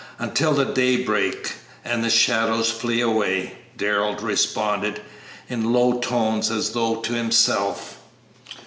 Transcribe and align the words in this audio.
"'Until 0.17 0.53
the 0.55 0.65
day 0.65 1.03
break 1.03 1.53
and 1.85 2.03
the 2.03 2.09
shadows 2.09 2.71
flee 2.71 3.01
away,'" 3.01 3.55
Darrell 3.77 4.15
responded, 4.15 4.99
in 5.47 5.73
low 5.73 5.99
tones, 5.99 6.49
as 6.49 6.71
though 6.71 6.95
to 7.01 7.13
himself. 7.13 7.99